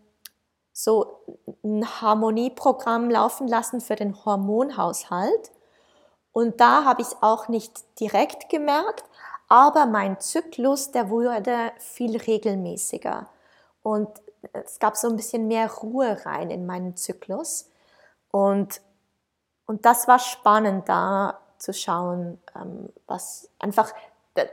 [0.72, 1.20] so
[1.62, 5.50] ein Harmonieprogramm laufen lassen für den Hormonhaushalt.
[6.32, 9.04] Und da habe ich es auch nicht direkt gemerkt,
[9.50, 13.28] aber mein Zyklus, der wurde viel regelmäßiger.
[13.82, 14.08] Und
[14.52, 17.68] es gab so ein bisschen mehr Ruhe rein in meinen Zyklus.
[18.30, 18.80] Und,
[19.66, 23.92] und das war spannend, da zu schauen, ähm, was einfach,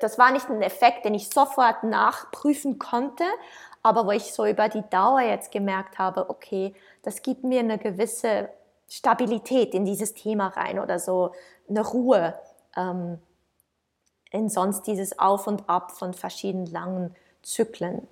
[0.01, 3.23] das war nicht ein Effekt, den ich sofort nachprüfen konnte,
[3.83, 7.77] aber wo ich so über die Dauer jetzt gemerkt habe, okay, das gibt mir eine
[7.77, 8.49] gewisse
[8.89, 11.33] Stabilität in dieses Thema rein oder so
[11.69, 12.33] eine Ruhe
[12.75, 13.19] ähm,
[14.31, 18.07] in sonst dieses Auf und Ab von verschiedenen langen Zyklen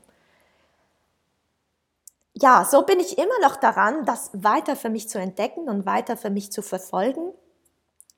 [2.38, 6.18] ja, so bin ich immer noch daran, das weiter für mich zu entdecken und weiter
[6.18, 7.32] für mich zu verfolgen.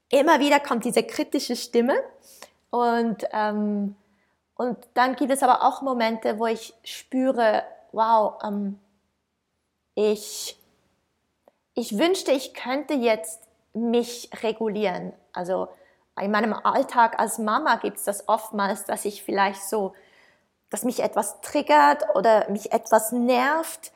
[0.10, 1.96] Immer wieder kommt diese kritische Stimme
[2.72, 3.96] und, ähm,
[4.56, 8.80] und dann gibt es aber auch Momente, wo ich spüre, wow, ähm,
[9.94, 10.58] ich,
[11.76, 15.14] ich wünschte, ich könnte jetzt mich regulieren.
[15.32, 15.68] Also
[16.20, 19.94] in meinem Alltag als Mama gibt es das oftmals, dass ich vielleicht so,
[20.70, 23.92] dass mich etwas triggert oder mich etwas nervt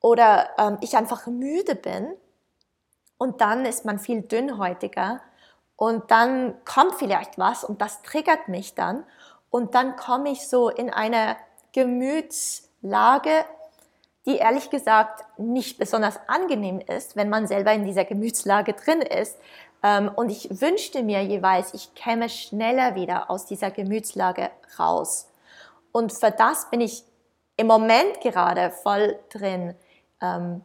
[0.00, 2.14] oder ähm, ich einfach müde bin
[3.18, 5.20] und dann ist man viel dünnhäutiger
[5.76, 9.04] und dann kommt vielleicht was und das triggert mich dann
[9.50, 11.36] und dann komme ich so in eine
[11.72, 13.44] Gemütslage,
[14.26, 19.38] die ehrlich gesagt nicht besonders angenehm ist, wenn man selber in dieser Gemütslage drin ist.
[19.82, 25.28] Ähm, und ich wünschte mir jeweils, ich käme schneller wieder aus dieser Gemütslage raus.
[25.92, 27.04] Und für das bin ich
[27.56, 29.74] im Moment gerade voll drin,
[30.20, 30.64] ähm,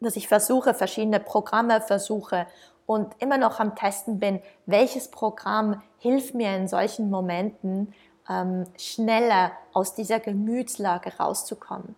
[0.00, 2.46] dass ich versuche, verschiedene Programme versuche
[2.84, 7.94] und immer noch am Testen bin, welches Programm hilft mir in solchen Momenten
[8.28, 11.94] ähm, schneller aus dieser Gemütslage rauszukommen.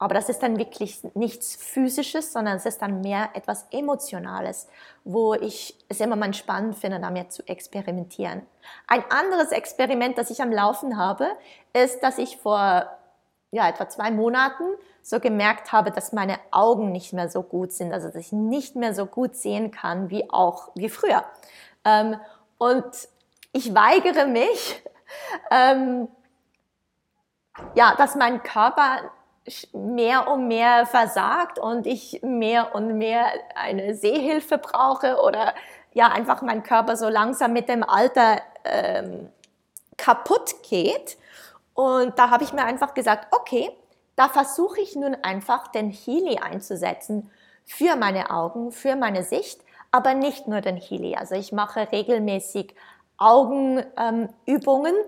[0.00, 4.66] Aber das ist dann wirklich nichts Physisches, sondern es ist dann mehr etwas Emotionales,
[5.04, 8.40] wo ich es immer mal spannend finde, damit zu experimentieren.
[8.86, 11.28] Ein anderes Experiment, das ich am Laufen habe,
[11.74, 12.86] ist, dass ich vor
[13.50, 14.64] ja, etwa zwei Monaten
[15.02, 18.76] so gemerkt habe, dass meine Augen nicht mehr so gut sind, also dass ich nicht
[18.76, 21.24] mehr so gut sehen kann wie auch wie früher.
[21.84, 22.16] Ähm,
[22.56, 22.86] und
[23.52, 24.82] ich weigere mich,
[25.50, 26.08] ähm,
[27.74, 29.10] ja, dass mein Körper
[29.72, 35.54] mehr und mehr versagt und ich mehr und mehr eine Sehhilfe brauche oder
[35.92, 39.30] ja einfach mein Körper so langsam mit dem Alter ähm,
[39.96, 41.16] kaputt geht.
[41.74, 43.70] Und da habe ich mir einfach gesagt, okay,
[44.16, 47.30] da versuche ich nun einfach den Healy einzusetzen
[47.64, 51.16] für meine Augen, für meine Sicht, aber nicht nur den Healy.
[51.16, 52.74] Also ich mache regelmäßig
[53.16, 55.04] Augenübungen, ähm,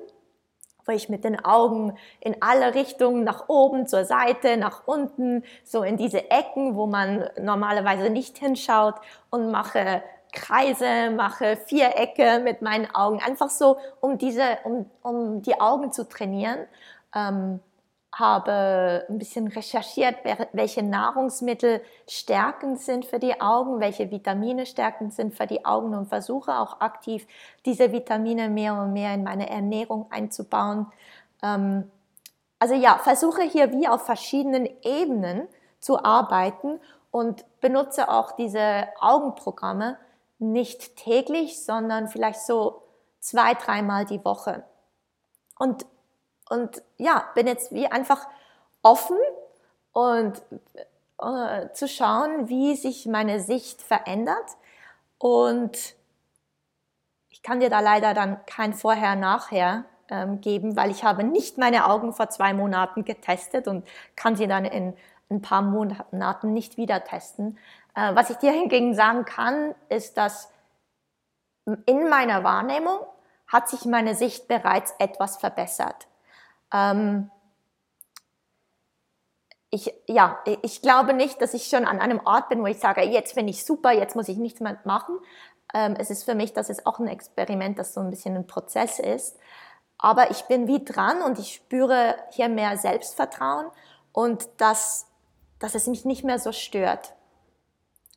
[0.84, 5.82] wo ich mit den Augen in alle Richtungen, nach oben, zur Seite, nach unten, so
[5.82, 8.94] in diese Ecken, wo man normalerweise nicht hinschaut
[9.30, 15.60] und mache Kreise, mache Vierecke mit meinen Augen, einfach so, um diese, um, um die
[15.60, 16.66] Augen zu trainieren.
[17.14, 17.60] Ähm,
[18.12, 20.16] habe ein bisschen recherchiert,
[20.52, 26.06] welche Nahrungsmittel stärkend sind für die Augen, welche Vitamine stärkend sind für die Augen und
[26.06, 27.26] versuche auch aktiv
[27.64, 30.92] diese Vitamine mehr und mehr in meine Ernährung einzubauen.
[31.42, 31.90] Ähm,
[32.58, 35.48] also ja, versuche hier wie auf verschiedenen Ebenen
[35.80, 39.96] zu arbeiten und benutze auch diese Augenprogramme
[40.38, 42.82] nicht täglich, sondern vielleicht so
[43.20, 44.64] zwei, dreimal die Woche.
[45.58, 45.86] Und
[46.52, 48.28] und ja, bin jetzt wie einfach
[48.82, 49.16] offen
[49.92, 50.42] und
[51.18, 54.44] äh, zu schauen, wie sich meine Sicht verändert.
[55.16, 55.94] Und
[57.30, 61.86] ich kann dir da leider dann kein Vorher-Nachher ähm, geben, weil ich habe nicht meine
[61.86, 64.94] Augen vor zwei Monaten getestet und kann sie dann in
[65.30, 67.56] ein paar Monaten nicht wieder testen.
[67.94, 70.50] Äh, was ich dir hingegen sagen kann, ist, dass
[71.86, 72.98] in meiner Wahrnehmung
[73.46, 76.08] hat sich meine Sicht bereits etwas verbessert.
[76.72, 77.30] Ähm,
[79.70, 83.02] ich, ja, ich glaube nicht, dass ich schon an einem Ort bin, wo ich sage,
[83.02, 85.18] jetzt bin ich super, jetzt muss ich nichts mehr machen.
[85.72, 88.46] Ähm, es ist für mich, das ist auch ein Experiment, das so ein bisschen ein
[88.46, 89.38] Prozess ist.
[89.96, 93.66] Aber ich bin wie dran und ich spüre hier mehr Selbstvertrauen
[94.12, 95.06] und dass,
[95.58, 97.14] dass es mich nicht mehr so stört.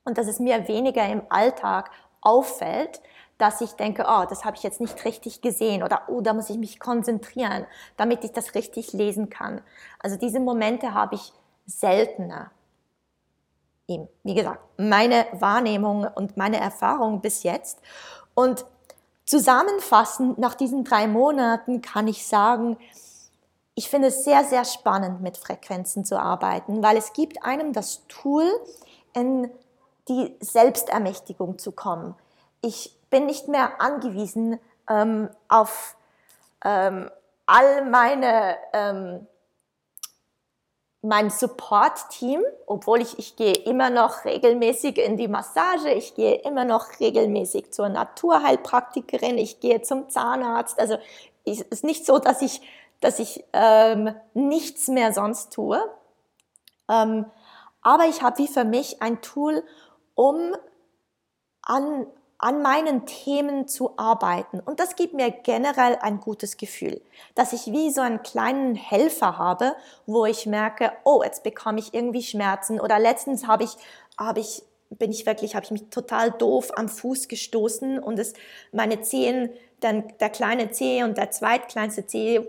[0.04, 1.90] Und dass es mir weniger im Alltag
[2.22, 3.02] auffällt,
[3.38, 6.50] dass ich denke, oh, das habe ich jetzt nicht richtig gesehen oder oh, da muss
[6.50, 7.66] ich mich konzentrieren,
[7.98, 9.62] damit ich das richtig lesen kann.
[10.00, 11.34] Also diese Momente habe ich
[11.66, 12.52] seltener.
[13.88, 17.80] Wie gesagt, meine Wahrnehmung und meine Erfahrung bis jetzt.
[18.34, 18.66] Und
[19.26, 22.78] zusammenfassend nach diesen drei Monaten kann ich sagen,
[23.76, 28.08] ich finde es sehr, sehr spannend, mit Frequenzen zu arbeiten, weil es gibt einem das
[28.08, 28.46] Tool,
[29.14, 29.50] in
[30.08, 32.16] die Selbstermächtigung zu kommen.
[32.62, 35.96] Ich bin nicht mehr angewiesen ähm, auf
[36.66, 37.10] ähm,
[37.46, 39.26] all meine ähm,
[41.02, 46.66] mein Support-Team, obwohl ich, ich gehe immer noch regelmäßig in die Massage, ich gehe immer
[46.66, 50.78] noch regelmäßig zur Naturheilpraktikerin, ich gehe zum Zahnarzt.
[50.78, 50.98] Also
[51.46, 52.62] es ist nicht so, dass ich,
[53.00, 55.82] dass ich ähm, nichts mehr sonst tue.
[56.90, 57.26] Ähm,
[57.82, 59.64] aber ich habe wie für mich ein Tool,
[60.16, 60.54] um
[61.62, 64.60] an, an meinen Themen zu arbeiten.
[64.60, 67.02] Und das gibt mir generell ein gutes Gefühl,
[67.34, 71.94] dass ich wie so einen kleinen Helfer habe, wo ich merke, oh, jetzt bekomme ich
[71.94, 73.78] irgendwie Schmerzen oder letztens habe ich,
[74.18, 78.34] habe ich bin ich wirklich, habe ich mich total doof am Fuß gestoßen und es,
[78.72, 82.48] meine Zehen, dann der kleine Zeh und der zweitkleinste Zeh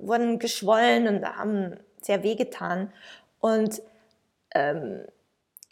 [0.00, 2.92] wurden geschwollen und haben sehr wehgetan.
[3.40, 3.82] Und
[4.54, 5.04] ähm,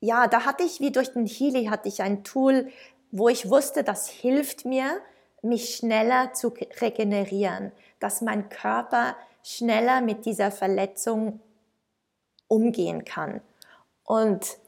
[0.00, 2.68] ja, da hatte ich wie durch den Healy hatte ich ein Tool,
[3.16, 5.00] wo ich wusste, das hilft mir,
[5.42, 11.40] mich schneller zu regenerieren, dass mein Körper schneller mit dieser Verletzung
[12.48, 13.40] umgehen kann.
[14.04, 14.58] Und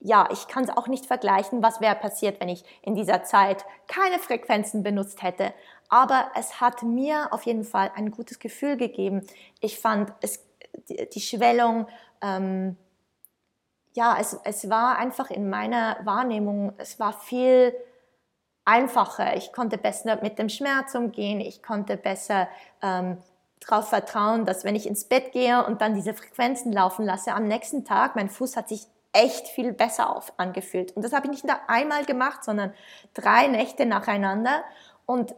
[0.00, 3.64] ja, ich kann es auch nicht vergleichen, was wäre passiert, wenn ich in dieser Zeit
[3.86, 5.54] keine Frequenzen benutzt hätte.
[5.88, 9.24] Aber es hat mir auf jeden Fall ein gutes Gefühl gegeben.
[9.60, 10.44] Ich fand, es,
[10.88, 11.86] die, die Schwellung,
[12.20, 12.76] ähm,
[13.94, 17.74] ja, es, es war einfach in meiner Wahrnehmung, es war viel
[18.64, 19.36] einfacher.
[19.36, 22.48] Ich konnte besser mit dem Schmerz umgehen, ich konnte besser
[22.80, 23.18] ähm,
[23.60, 27.46] darauf vertrauen, dass wenn ich ins Bett gehe und dann diese Frequenzen laufen lasse, am
[27.46, 30.96] nächsten Tag, mein Fuß hat sich echt viel besser auf, angefühlt.
[30.96, 32.72] Und das habe ich nicht nur einmal gemacht, sondern
[33.14, 34.64] drei Nächte nacheinander
[35.06, 35.34] und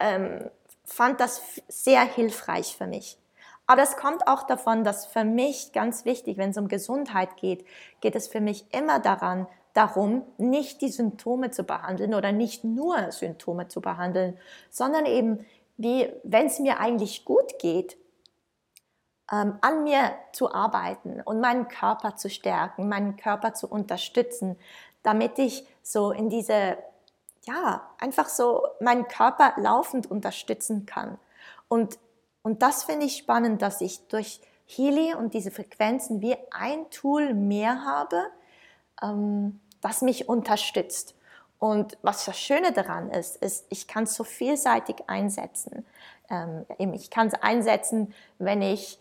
[0.00, 0.50] ähm,
[0.84, 3.18] fand das sehr hilfreich für mich.
[3.66, 7.66] Aber es kommt auch davon, dass für mich ganz wichtig, wenn es um Gesundheit geht,
[8.00, 13.12] geht es für mich immer daran, darum, nicht die Symptome zu behandeln oder nicht nur
[13.12, 14.38] Symptome zu behandeln,
[14.70, 15.44] sondern eben,
[15.76, 17.98] wie, wenn es mir eigentlich gut geht,
[19.30, 24.56] ähm, an mir zu arbeiten und meinen Körper zu stärken, meinen Körper zu unterstützen,
[25.02, 26.78] damit ich so in diese,
[27.42, 31.18] ja, einfach so meinen Körper laufend unterstützen kann.
[31.68, 31.98] Und
[32.46, 37.34] und das finde ich spannend, dass ich durch Healy und diese Frequenzen wie ein Tool
[37.34, 38.22] mehr habe,
[39.02, 41.16] ähm, das mich unterstützt.
[41.58, 45.84] Und was das Schöne daran ist, ist, ich kann es so vielseitig einsetzen.
[46.30, 49.00] Ähm, ich kann es einsetzen, wenn ich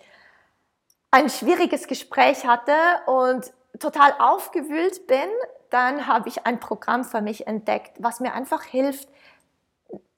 [1.11, 2.73] ein schwieriges Gespräch hatte
[3.05, 5.29] und total aufgewühlt bin,
[5.69, 9.07] dann habe ich ein Programm für mich entdeckt, was mir einfach hilft,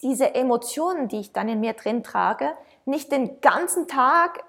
[0.01, 2.53] diese Emotionen, die ich dann in mir drin trage,
[2.85, 4.43] nicht den ganzen Tag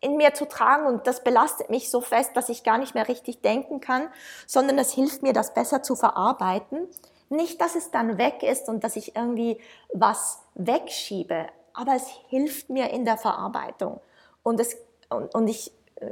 [0.00, 3.08] in mir zu tragen und das belastet mich so fest, dass ich gar nicht mehr
[3.08, 4.08] richtig denken kann,
[4.46, 6.86] sondern es hilft mir, das besser zu verarbeiten.
[7.28, 9.60] Nicht, dass es dann weg ist und dass ich irgendwie
[9.92, 14.00] was wegschiebe, aber es hilft mir in der Verarbeitung.
[14.42, 14.76] Und, es,
[15.08, 16.06] und, und ich, äh,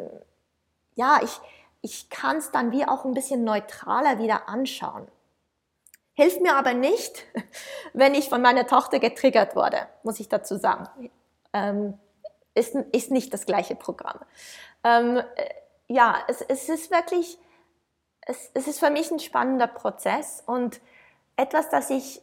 [0.97, 1.41] ja, ich,
[1.83, 5.07] ich kann es dann wie auch ein bisschen neutraler wieder anschauen.
[6.15, 7.27] Hilft mir aber nicht,
[7.93, 11.11] wenn ich von meiner Tochter getriggert wurde, muss ich dazu sagen.
[11.53, 11.99] Ähm,
[12.55, 14.21] ist, ist nicht das gleiche Programm.
[14.85, 15.25] Ähm, äh,
[15.89, 17.39] ja, es, es ist wirklich,
[18.23, 20.81] es, es ist für mich ein spannender Prozess und
[21.37, 22.23] etwas, das ich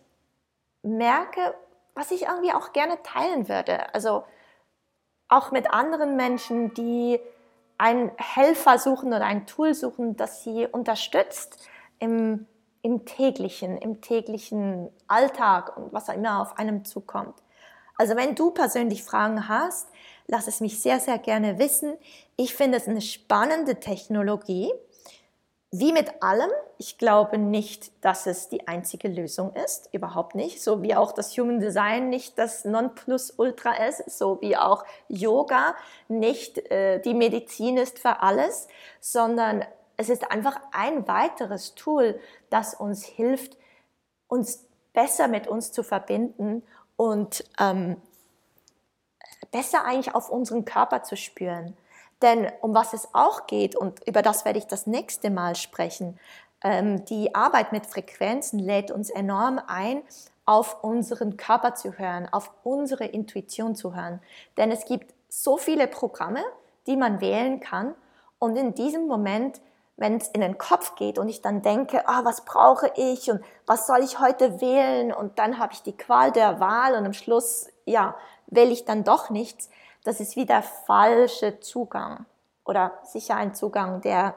[0.84, 1.54] merke,
[1.94, 3.94] was ich irgendwie auch gerne teilen würde.
[3.94, 4.24] Also
[5.28, 7.20] auch mit anderen Menschen, die
[7.78, 11.68] einen Helfer suchen oder ein Tool suchen, das sie unterstützt
[12.00, 12.48] im
[12.82, 17.36] im täglichen, im täglichen Alltag und was immer auf einem zukommt.
[17.98, 19.88] Also wenn du persönlich Fragen hast,
[20.28, 21.98] lass es mich sehr, sehr gerne wissen.
[22.36, 24.72] Ich finde es eine spannende Technologie.
[25.74, 30.62] Wie mit allem, ich glaube nicht, dass es die einzige Lösung ist, überhaupt nicht.
[30.62, 35.76] So wie auch das Human Design nicht das Nonplusultra ist, so wie auch Yoga
[36.10, 38.68] nicht äh, die Medizin ist für alles,
[39.00, 39.64] sondern
[40.02, 43.56] es ist einfach ein weiteres Tool, das uns hilft,
[44.28, 46.64] uns besser mit uns zu verbinden
[46.96, 47.98] und ähm,
[49.52, 51.78] besser eigentlich auf unseren Körper zu spüren.
[52.24, 56.20] Denn um was es auch geht, und über das werde ich das nächste Mal sprechen,
[56.64, 60.02] ähm, die Arbeit mit Frequenzen lädt uns enorm ein,
[60.46, 64.20] auf unseren Körper zu hören, auf unsere Intuition zu hören.
[64.58, 66.44] Denn es gibt so viele Programme,
[66.88, 67.94] die man wählen kann.
[68.40, 69.62] Und in diesem Moment
[69.98, 73.42] wenn es in den Kopf geht und ich dann denke, ah, was brauche ich und
[73.66, 75.14] was soll ich heute wählen?
[75.14, 78.16] Und dann habe ich die Qual der Wahl und am Schluss, ja,
[78.48, 79.70] wähle ich dann doch nichts,
[80.04, 82.26] das ist wie der falsche Zugang
[82.66, 84.36] oder sicher ein Zugang, der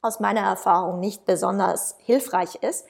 [0.00, 2.86] aus meiner Erfahrung nicht besonders hilfreich ist,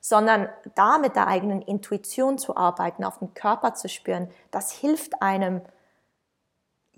[0.00, 5.22] sondern da mit der eigenen Intuition zu arbeiten, auf den Körper zu spüren, das hilft
[5.22, 5.62] einem,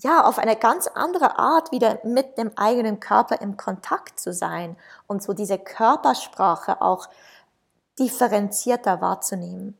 [0.04, 4.76] ja, auf eine ganz andere Art wieder mit dem eigenen Körper im Kontakt zu sein
[5.06, 7.08] und so diese Körpersprache auch
[7.98, 9.78] differenzierter wahrzunehmen.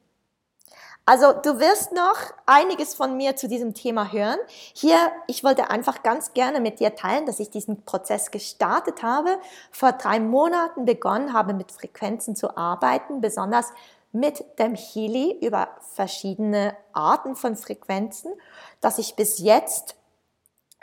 [1.07, 2.16] Also du wirst noch
[2.47, 4.39] einiges von mir zu diesem Thema hören.
[4.72, 4.97] Hier,
[5.27, 9.39] ich wollte einfach ganz gerne mit dir teilen, dass ich diesen Prozess gestartet habe,
[9.70, 13.66] vor drei Monaten begonnen habe, mit Frequenzen zu arbeiten, besonders
[14.12, 18.33] mit dem Healy über verschiedene Arten von Frequenzen,
[18.81, 19.97] dass ich bis jetzt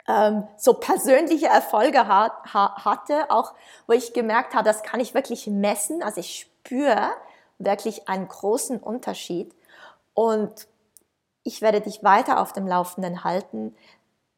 [0.08, 3.54] ähm, so persönliche Erfolge hat, ha, hatte, auch
[3.86, 6.02] wo ich gemerkt habe, das kann ich wirklich messen.
[6.02, 7.10] Also ich spüre
[7.58, 9.54] wirklich einen großen Unterschied
[10.14, 10.66] und
[11.44, 13.74] ich werde dich weiter auf dem Laufenden halten.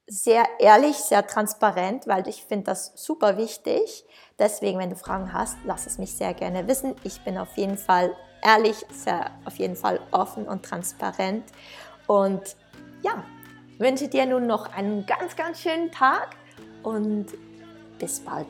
[0.07, 4.05] Sehr ehrlich, sehr transparent, weil ich finde das super wichtig.
[4.39, 6.95] Deswegen, wenn du Fragen hast, lass es mich sehr gerne wissen.
[7.05, 11.45] Ich bin auf jeden Fall ehrlich, sehr, auf jeden Fall offen und transparent.
[12.07, 12.57] Und
[13.03, 13.25] ja,
[13.79, 16.37] wünsche dir nun noch einen ganz, ganz schönen Tag
[16.83, 17.27] und
[17.99, 18.47] bis bald.